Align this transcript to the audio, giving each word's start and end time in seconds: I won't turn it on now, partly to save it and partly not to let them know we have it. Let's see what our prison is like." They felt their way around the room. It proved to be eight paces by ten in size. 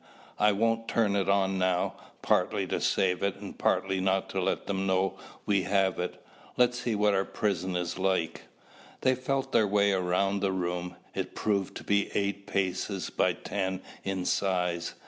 I 0.39 0.51
won't 0.51 0.87
turn 0.87 1.15
it 1.15 1.29
on 1.29 1.59
now, 1.59 1.93
partly 2.23 2.65
to 2.65 2.81
save 2.81 3.21
it 3.21 3.35
and 3.35 3.55
partly 3.55 3.99
not 3.99 4.29
to 4.31 4.41
let 4.41 4.65
them 4.65 4.87
know 4.87 5.13
we 5.45 5.61
have 5.61 5.99
it. 5.99 6.25
Let's 6.57 6.79
see 6.79 6.95
what 6.95 7.13
our 7.13 7.23
prison 7.23 7.75
is 7.75 7.99
like." 7.99 8.45
They 9.01 9.13
felt 9.13 9.51
their 9.51 9.67
way 9.67 9.91
around 9.91 10.39
the 10.39 10.53
room. 10.53 10.95
It 11.13 11.35
proved 11.35 11.77
to 11.77 11.83
be 11.83 12.09
eight 12.15 12.47
paces 12.47 13.11
by 13.11 13.33
ten 13.33 13.81
in 14.03 14.25
size. 14.25 14.95